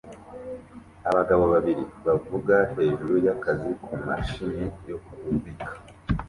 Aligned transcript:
Abagabo 1.09 1.43
babiri 1.53 1.83
bavuga 2.05 2.55
hejuru 2.75 3.13
y'akazi 3.25 3.71
ku 3.83 3.91
mashini 4.05 4.65
yo 4.89 4.97
kubiba 5.05 5.49